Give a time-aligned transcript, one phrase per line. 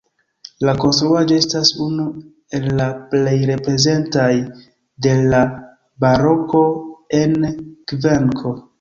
[0.67, 2.05] La konstruaĵo estas unu
[2.61, 4.33] el la plej reprezentaj
[5.07, 5.45] de la
[6.07, 6.67] baroko
[7.23, 7.51] en
[7.95, 8.61] Kvenko.